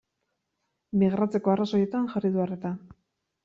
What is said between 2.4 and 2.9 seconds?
arreta.